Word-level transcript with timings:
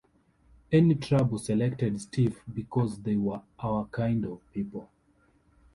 Any 0.71 0.95
Trouble 0.95 1.37
selected 1.37 2.01
Stiff 2.01 2.41
"because 2.51 2.99
they 3.03 3.17
were 3.17 3.43
our 3.59 3.85
kind 3.85 4.25
of 4.25 4.39
people". 4.51 4.89